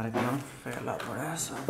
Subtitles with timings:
[0.00, 1.66] कार्यक्रम फैला पड़ा है सब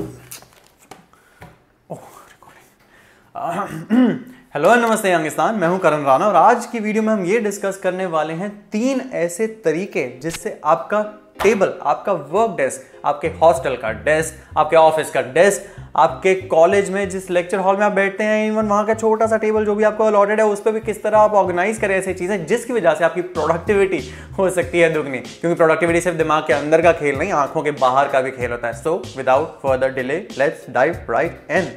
[1.91, 4.11] ओह रिकॉर्डिंग
[4.55, 7.81] हेलो नमस्ते यंगिस्तान मैं हूँ करण राणा और आज की वीडियो में हम ये डिस्कस
[7.83, 11.01] करने वाले हैं तीन ऐसे तरीके जिससे आपका
[11.43, 17.09] टेबल आपका वर्क डेस्क आपके हॉस्टल का डेस्क आपके ऑफ़िस का डेस्क आपके कॉलेज में
[17.11, 19.85] जिस लेक्चर हॉल में आप बैठते हैं इवन वहाँ का छोटा सा टेबल जो भी
[19.85, 22.95] आपको अलॉटेड है, उस पर भी किस तरह आप ऑर्गेनाइज करें ऐसी चीज़ें, जिसकी वजह
[22.95, 24.01] से आपकी प्रोडक्टिविटी
[24.39, 27.71] हो सकती है दुगनी। क्योंकि प्रोडक्टिविटी सिर्फ़ दिमाग के अंदर का खेल नहीं, आँखों के
[27.79, 31.69] बाहर का भी खेल होता है। So without further delay let's dive right and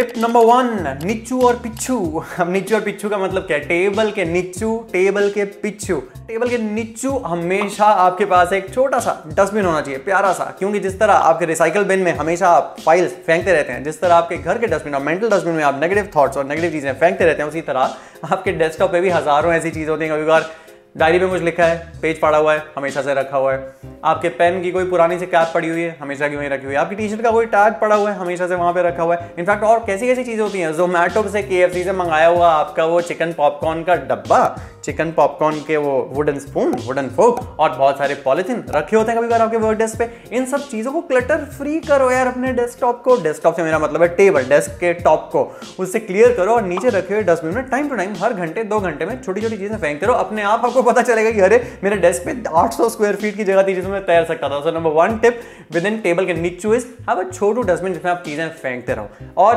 [0.00, 1.96] tip number one निच्चू और पिच्छू
[2.40, 3.64] अब निच्चू और पिच्छू का मतलब क्या है?
[3.64, 5.96] टेबल के निच्चू टेबल के पिच्छू
[6.28, 10.80] टेबल के निच्चू हमेशा आपके पास एक छोटा सा डस्टबिन होना चाहिए, प्यारा सा। क्योंकि
[10.80, 14.36] जिस तरह आपके रिसाइकल बिन में हमेशा आप फाइल्स फेंकते रहते हैं, जिस तरह आपके
[14.36, 17.42] घर के डस्टबिन और मेंटल डस्टबिन में आप नेगेटिव थॉट्स और नेगेटिव चीज़ें फेंकते रहते
[17.42, 17.94] हैं, उसी तरह
[18.32, 20.50] आपके डेस्कटॉप पे भी हज़ारों ऐसी चीज़ होती हैं। कभी बार
[20.96, 23.74] डायरी पे कुछ लिखा है, पेज पड़ा हुआ है, हमेशा से रखा हुआ है।
[24.04, 26.74] आपके पेन की कोई पुरानी से कैप पड़ी हुई है, हमेशा की वहीं रखी हुई
[26.74, 29.02] है। आपकी टी शर्ट का कोई टैग पड़ा हुआ है, हमेशा से वहाँ पे रखा
[29.02, 30.72] हुआ है। इनफैक्ट और कैसी कैसी चीज़ें होती हैं?
[30.72, 35.76] जोमेटो से के से मंगाया हुआ आपका वो चिकन पॉपकॉर्न का डब्बा। चिकन पॉपकॉर्न के
[35.76, 39.56] वो वुडन स्पून वुडन फोक और बहुत सारे पॉलिथिन रखे होते हैं कभी बार आपके
[39.56, 43.56] वर्क डेस्क पे। इन सब चीज़ों को क्लटर फ्री करो यार अपने डेस्कटॉप को। डेस्कटॉप
[43.56, 45.44] से मेरा मतलब है टेबल डेस्क के टॉप को।
[45.80, 48.80] उससे क्लियर करो और नीचे रखे हुए डस्टबिन में टाइम टू टाइम हर घंटे, दो
[48.80, 51.96] घंटे में छोटी छोटी चीज़ें फेंकते रहो अपने आप आपको पता चलेगा कि अरे, मेरे
[51.98, 54.90] डेस्क पे 800 स्क्वायर फीट की जगह थी जिसमें मैं तैर सकता था। So number
[54.92, 55.40] one tip
[55.86, 59.56] within table के नीचू इज़ हैव अ छोटू डस्टबिन जिसमें आप चीज़ें फेंकते रहो। और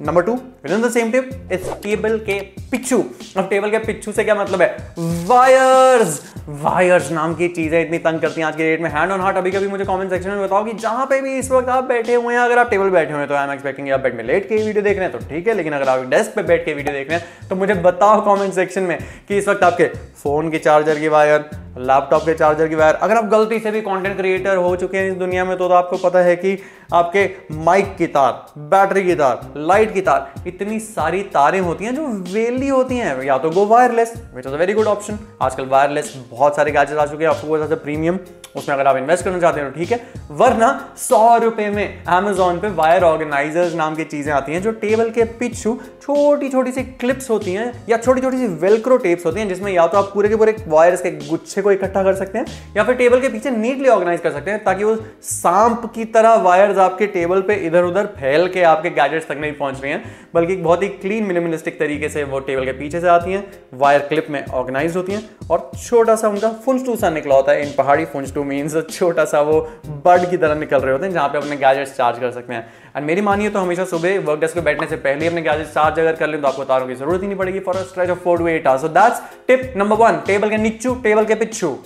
[0.00, 0.32] number two
[0.72, 2.38] within the same tip it's table के
[2.70, 2.98] पिच्छू
[3.36, 4.94] अब टेबल के पिच्छू से क्या मतलब है
[5.26, 6.20] वायर्स
[6.60, 9.36] वायर्स नाम की चीज़ें इतनी तंग करती हैं आज के डेट में हैंड ऑन हार्ट
[9.36, 12.14] अभी कभी मुझे कमेंट सेक्शन में बताओ कि जहाँ पे भी इस वक्त आप बैठे
[12.14, 14.24] हुए हैं अगर आप टेबल बैठे हुए हैं तो आई एम एक्सपेक्टिंग आप बेड में
[14.24, 16.64] लेट के वीडियो देख रहे हैं तो ठीक है लेकिन अगर आप डेस्क पे बैठ
[16.64, 19.88] के वीडियो देख रहे हैं तो मुझे बताओ कॉमेंट सेक्शन में कि इस वक्त आपके
[20.22, 23.80] फ़ोन के चार्जर की वायर लैपटॉप के चार्जर की वायर अगर आप गलती से भी
[23.80, 26.58] कंटेंट क्रिएटर हो चुके हैं इस दुनिया में तो, तो आपको पता है कि
[26.94, 27.28] आपके
[27.64, 32.06] माइक की तार बैटरी की तार लाइट की तार इतनी सारी तारें होती हैं जो
[32.32, 36.14] वेली होती हैं। या तो go wireless which is a very good option आजकल वायरलेस
[36.30, 38.18] बहुत सारे गैजेट आ चुके हैं आपको प्रीमियम
[38.56, 39.98] उसमें अगर आप इन्वेस्ट करना चाहते हैं तो ठीक है।
[40.30, 40.68] वरना
[40.98, 45.24] सौ रुपए में अमेजोन पे वायर ऑर्गेनाइजर्स नाम की चीज़ें आती हैं जो टेबल के
[45.40, 49.48] पिछू छोटी छोटी सी क्लिप्स होती हैं या छोटी छोटी सी वेलक्रो टेप्स होती हैं
[49.48, 52.46] जिसमें या तो आप पूरे के पूरे वायर्स के गुच्छे को इकट्ठा कर सकते हैं
[52.76, 56.34] या फिर टेबल के पीछे नीटली ऑर्गेनाइज कर सकते हैं ताकि वो सांप की तरह
[56.42, 60.02] वायर्स आपके टेबल पे इधर उधर फैल के आपके गैजेट्स तक नहीं पहुँच रही हैं,
[60.34, 63.44] बल्कि बहुत ही क्लीन मिनिमलिस्टिक तरीके से वो टेबल के पीछे से आती हैं
[63.74, 67.62] वायर क्लिप में ऑर्गेनाइज होती हैं और छोटा सा उनका फुंजटू सा निकला होता है,
[67.62, 69.60] इन पहाड़ी फुंजटू मीन्स छोटा सा वो
[70.04, 72.66] बर्ड की तरह निकल रहे होते हैं जहाँ पे अपने गैजेट्स चार्ज कर सकते हैं।
[72.96, 75.98] एंड मेरी मानिए तो हमेशा सुबह वर्क डेस्क पे बैठने से पहले अपने गैजेट चार्ज
[75.98, 78.18] अगर कर लें तो आपको तारों की ज़रूरत ही नहीं पड़ेगी for a stretch of
[78.18, 81.76] four to eight hours so that's tip number one table के नीचू टेबल के पिछू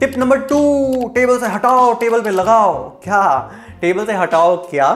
[0.00, 0.60] टिप नंबर टू
[1.14, 2.72] टेबल से हटाओ टेबल पे लगाओ.
[3.04, 3.52] क्या?
[3.80, 4.86] टेबल से हटाओ क्या?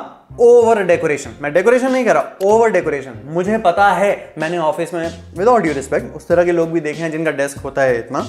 [0.40, 5.08] ओवर डेकोरेशन मैं डेकोरेशन नहीं कर रहा ओवर डेकोरेशन मुझे पता है, मैंने ऑफ़िस में
[5.38, 8.26] विदाउट ड्यू रिस्पेक्ट उस तरह के लोग भी देखे हैं जिनका डेस्क होता है इतना.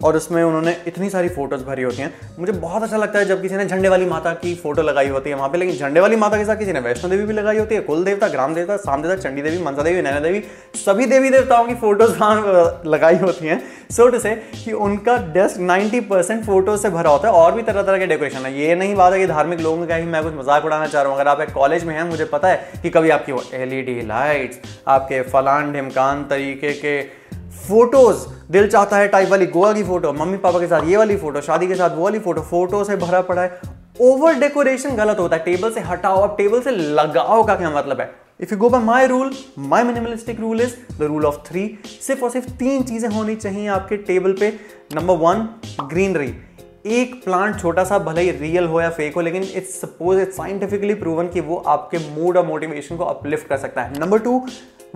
[0.00, 3.42] और उसमें उन्होंने इतनी सारी फ़ोटोज़ भरी होती हैं। मुझे बहुत अच्छा लगता है जब
[3.42, 6.16] किसी ने झंडे वाली माता की फ़ोटो लगाई होती है वहाँ पे। लेकिन झंडे वाली
[6.16, 8.76] माता के साथ किसी ने वैष्णो देवी भी लगाई होती है कुल देवता ग्राम देवता,
[8.76, 10.42] साम देवता, चंडी देवी, मनसा देवी, नैना देवी,
[10.76, 15.60] सभी देवी देवताओं की फ़ोटोज़ वहाँ लगाई होती हैं। सो टू से कि उनका डेस्क
[15.62, 18.74] नाइन्टी परसेंट फ़ोटोज़ से भरा होता है और भी तरह तरह के डेकोरेशन है। ये
[18.74, 21.20] नहीं बात है कि धार्मिक लोगों का ही मैं कुछ मज़ाक उड़ाना चाह रहा हूँ।
[21.20, 24.58] अगर आप एक कॉलेज में हैं, मुझे पता है कि कभी आपकी वो एलईडी लाइट्स
[24.88, 27.00] आपके फलान ढिमकान तरीके के
[27.68, 31.16] फ़ोटोज़। दिल चाहता है टाइप वाली गोवा की फ़ोटो मम्मी पापा के साथ ये वाली
[31.16, 33.60] फ़ोटो, शादी के साथ वो वाली फ़ोटो फ़ोटो से भरा पड़ा है।
[34.02, 38.00] ओवर डेकोरेशन गलत होता है। टेबल से हटाओ, अब टेबल से लगाओ का क्या मतलब
[38.00, 38.10] है?
[38.40, 41.68] If you go by my rule my minimalistic rule is the rule of three
[42.00, 44.52] सिर्फ़ और सिर्फ़ तीन चीज़ें होनी चाहिए आपके टेबल पे।
[44.94, 45.48] नंबर वन
[45.82, 46.34] ग्रीनरी
[46.86, 50.36] एक प्लांट छोटा सा, भले ही रियल हो या फेक हो, लेकिन it's suppose it's
[50.36, 54.38] scientifically proven कि वो आपके मूड और मोटिवेशन को अपलिफ्ट कर सकता है। Number two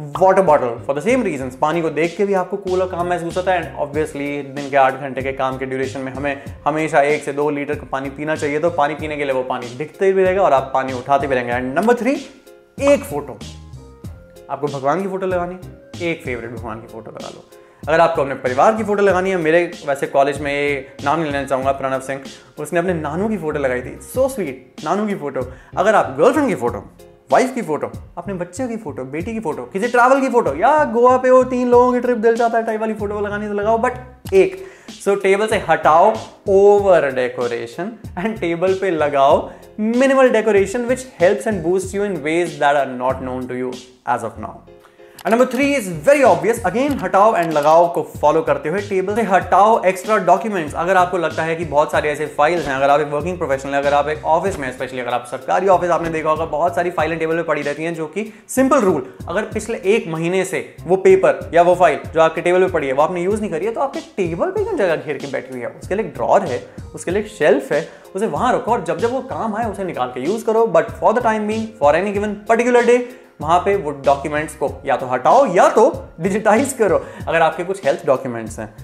[0.01, 3.09] water bottle for the same reason पानी को देख के भी आपको कूल और काम
[3.09, 6.43] महसूस होता है। एंड ऑब्वियसली दिन के आठ घंटे के काम के ड्यूरेशन में हमें
[6.67, 9.43] हमेशा एक से दो लीटर का पानी पीना चाहिए। तो पानी पीने के लिए वो
[9.43, 12.13] पानी दिखते भी रहेगा और आप पानी उठाते भी रहेंगे। एंड नंबर थ्री
[12.85, 13.39] एक फ़ोटो
[14.51, 15.59] आपको भगवान की फ़ोटो लगानी
[16.03, 17.45] एक फेवरेट भगवान की फ़ोटो लगा लो।
[17.89, 21.45] अगर आपको अपने परिवार की फ़ोटो लगानी है, मेरे वैसे कॉलेज में ये नाम लेना
[21.45, 22.21] चाहूँगा, प्रणव सिंह,
[22.59, 26.49] उसने अपने नानू की फ़ोटो लगाई थी। सो स्वीट नानू की फ़ोटो अगर आप गर्लफ्रेंड
[26.49, 26.85] की फ़ोटो
[27.33, 30.73] वाइफ की फ़ोटो अपने बच्चे की फ़ोटो बेटी की फ़ोटो किसी ट्रैवल की फ़ोटो या
[30.85, 33.55] गोवा पे वो तीन लोगों की ट्रिप दिल जाता है टाइप वाली फ़ोटो लगानी तो
[33.55, 34.57] लगाओ बट एक।
[34.91, 36.13] सो so, टेबल से हटाओ
[36.49, 39.39] ओवर डेकोरेशन एंड टेबल पे लगाओ
[39.81, 43.73] minimal decoration which helps and boost you in ways that are not known to you
[44.09, 44.80] as of now
[45.29, 49.23] number three is very obvious again हटाओ and लगाओ को follow करते हुए table से
[49.23, 53.01] हटाओ extra documents अगर आपको लगता है कि बहुत सारे ऐसे फाइल्स हैं, अगर आप
[53.01, 56.31] एक वर्किंग प्रोफेशनल अगर आप एक ऑफ़िस में स्पेशली अगर आप सरकारी ऑफ़िस आपने देखा
[56.31, 59.81] होगा, बहुत सारी फाइलें टेबल पे पड़ी रहती हैं जो कि सिंपल रूल अगर पिछले
[59.87, 63.03] एक महीने से वो पेपर या वो फ़ाइल जो आपके टेबल पे पड़ी है, वो
[63.03, 65.61] आपने यूज़ नहीं करी है तो आपके टेबल पर क्यों जगह घेर के बैठी हुई
[65.61, 65.77] है?
[65.83, 66.65] उसके लिए एक ड्रॉर है,
[66.95, 69.85] उसके लिए एक शेल्फ है, उसे वहाँ रखो और जब जब वो काम आए, उसे
[69.85, 70.67] निकाल के यूज़ करो.
[70.69, 72.99] But for the time being for any given particular day
[73.41, 75.91] वहाँ पे वो डॉक्यूमेंट्स को या तो हटाओ या तो
[76.21, 78.75] डिजिटाइज करो। अगर आपके कुछ हेल्थ डॉक्यूमेंट्स हैं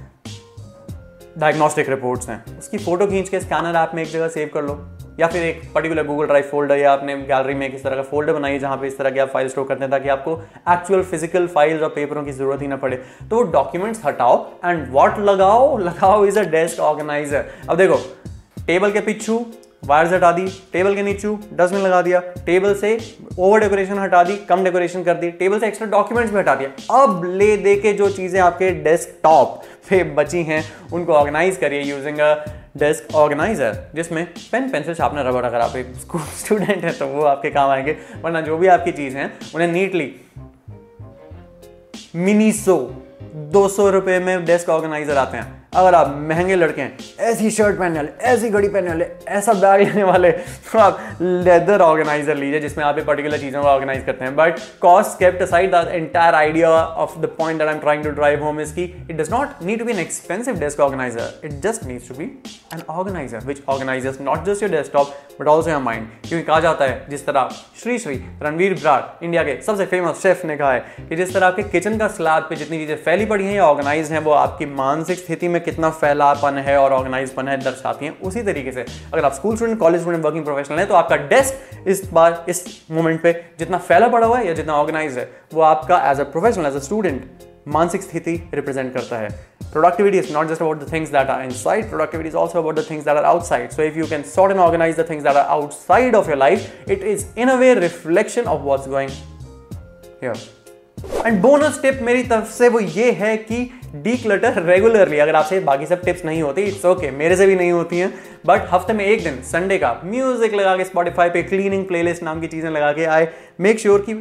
[1.39, 4.79] डायग्नोस्टिक रिपोर्ट्स हैं, उसकी फ़ोटो खींच के स्कैनर ऐप में एक जगह सेव कर लो।
[5.21, 8.33] या फिर एक पर्टिकुलर गूगल ड्राइव फोल्डर या आपने गैलरी में इस तरह का फोल्डर
[8.33, 10.35] बनाइए जहाँ पे इस तरह के आप फ़ाइल स्टोर करते हैं ताकि आपको
[10.71, 12.97] एक्चुअल फ़िज़िकल फाइल्स और पेपरों की ज़रूरत ही ना पड़े।
[13.31, 17.97] तो डॉक्यूमेंट्स हटाओ एंड वॉट लगाओ लगाओ इज़ अ डेस्क ऑर्गेनाइजर अब देखो
[18.67, 19.39] टेबल के पिछू
[19.83, 22.99] वायर्स हटा दी, टेबल के नीचे डस्टबिन लगा दिया, टेबल से
[23.39, 27.03] ओवर डेकोरेशन हटा दी, कम डेकोरेशन कर दी, टेबल से एक्स्ट्रा डॉक्यूमेंट्स भी हटा दिया।
[27.03, 30.63] अब ले दे के जो चीज़ें आपके डेस्कटॉप पे बची हैं,
[30.93, 32.35] उनको ऑर्गेनाइज करिए यूजिंग अ
[32.77, 37.23] डेस्क ऑर्गेनाइजर जिसमें पेन पेंसिल शार्पनर रबड़ अगर आप एक स्कूल स्टूडेंट हैं तो वो
[37.25, 40.15] आपके काम आएँगे, वरना जो भी आपकी चीज़ हैं, उन्हें नीटली
[42.17, 42.77] मिनीसो
[43.35, 47.79] दो सौ रुपए में डेस्क ऑर्गेनाइजर आते हैं। अगर आप महँगे लड़के हैं, ऐसी शर्ट
[47.79, 50.31] पहनने वाले, ऐसी घड़ी पहनने वाले, ऐसा बैग लेने वाले
[50.73, 55.19] तो आप लेदर ऑर्गेनाइजर लीजिए, जिसमें आप पर्टिकुलर चीज़ों को ऑर्गेनाइज करते हैं। But cost
[55.19, 58.61] kept aside the entire idea of the point that I am trying to drive home
[58.61, 62.09] is की it does not need to be an expensive desk organiser it just needs
[62.09, 62.25] to be
[62.75, 66.85] an organiser which organisers not just your desktop but also your mind क्योंकि कहा जाता
[66.85, 67.49] है, जिस तरह
[67.83, 71.47] Shri Shri Ranveer ब्राट, India के सबसे famous chef ने कहा है कि जिस तरह
[71.47, 74.67] आपके किचन का स्लैब पे जितनी चीज़ें फैली पड़ी हैं या ऑर्गेनाइज हैं, वो आपकी
[74.75, 79.25] मानसिक स्थिति में कितना फैलापन है और ऑर्गेनाइजपन है दर्शाती हैं उसी तरीके से। अगर
[79.25, 83.23] आप school student college student working professional हैं तो आपका डेस्क इस बार, इस मोमेंट
[83.23, 86.67] पे जितना फैला पड़ा हुआ है या जितना ऑर्गेनाइज है, वो आपका as a professional
[86.67, 89.29] as a student मानसिक स्थिति रिप्रेजेंट करता है।
[89.73, 92.85] Productivity is not just about the things that are inside productivity is also about the
[92.91, 95.47] things that are outside so if you can sort and organise the things that are
[95.47, 99.11] outside of your life it is in a way reflection of what's going
[100.99, 103.59] and bonus tip मेरी तरफ़ से वो ये है कि
[103.95, 107.47] D clutter regularly अगर आपसे बाकी सब टिप्स नहीं होती इट्स ओके okay, मेरे से
[107.47, 108.13] भी नहीं होती हैं
[108.47, 112.41] बट हफ़्ते में एक दिन संडे का म्यूज़िक लगा के स्पॉटिफाई पे क्लीनिंग प्लेलिस्ट नाम
[112.41, 113.29] की चीज़ें लगा के आए
[113.61, 114.15] मेक श्योर कि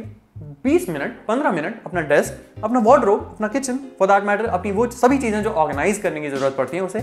[0.66, 4.86] 20 मिनट 15 मिनट अपना डेस्क अपना वार्डरोब अपना किचन फॉर दैट मैटर अपनी वो
[4.92, 7.00] सभी चीज़ें जो ऑर्गेनाइज करने की ज़रूरत पड़ती है उसे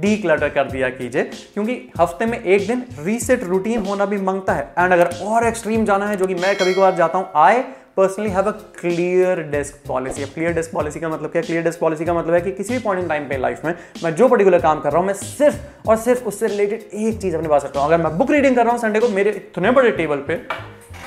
[0.00, 4.52] डी क्लटर कर दिया कीजिए क्योंकि हफ़्ते में एक दिन रीसेट रूटीन होना भी माँगता
[4.52, 7.64] है एंड अगर और एक्सट्रीम जाना है जो कि मैं कभी कभार जाता हूँ I
[7.96, 8.50] personally have a
[8.80, 11.42] clear desk policy clear desk policy का मतलब क्या?
[11.42, 13.74] क्लियर डेस्क पॉलिसी का मतलब है कि किसी भी पॉइंट इन टाइम पे लाइफ में
[14.04, 17.36] मैं जो पर्टिकुलर काम कर रहा हूँ, मैं सिर्फ़ और सिर्फ़ उससे रिलेटेड एक चीज़
[17.36, 19.70] अपने पास रखता हूँ। अगर मैं बुक रीडिंग कर रहा हूँ संडे को, मेरे इतने
[19.70, 20.40] बड़े टेबल पे,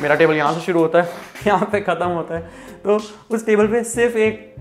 [0.01, 1.09] मेरा टेबल यहाँ से शुरू होता है,
[1.47, 2.41] यहाँ पे ख़त्म होता है
[2.83, 2.99] तो
[3.31, 4.55] उस टेबल पे सिर्फ़ एक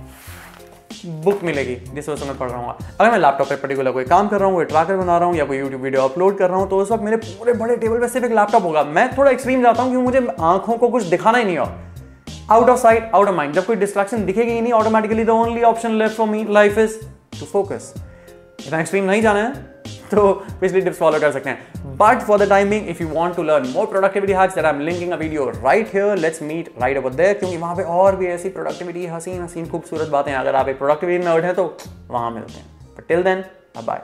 [1.04, 4.04] बुक मिलेगी जिस वजह से मैं पढ़ रहा हूँ। अगर मैं लैपटॉप पे पर्टिकुलर कोई
[4.06, 6.50] काम कर रहा हूँ, कोई ट्रैकर बना रहा हूँ या कोई यूट्यूब वीडियो अपलोड कर
[6.50, 9.08] रहा हूँ तो उस वक्त मेरे पूरे बड़े टेबल पे सिर्फ़ एक लैपटॉप होगा। मैं
[9.16, 11.66] थोड़ा एक्सट्रीम जाता हूँ क्योंकि मुझे आँखों को कुछ दिखाना ही नहीं हो।
[12.50, 15.62] Out of sight out of mind जब कोई डिस्ट्रैक्शन दिखेगी ही नहीं automatically the only
[15.64, 16.98] option left for me life is
[17.40, 17.92] to focus
[18.60, 19.70] इतना एक्सट्रीम नहीं जाना है
[20.10, 21.96] तो पिछली टिप्स फॉलो कर सकते हैं.
[21.98, 25.12] But for the timing if you want to learn more productivity hacks I am linking
[25.12, 28.48] a video right here let's meet right about there क्योंकि वहाँ पे और भी ऐसी
[28.48, 31.76] प्रोडक्टिविटी हसीन हसीन, खूबसूरत बातें अगर आप एक प्रोडक्टिविटी नर्ड हैं तो
[32.10, 33.44] वहाँ मिलते हैं। Till then
[33.78, 34.02] bye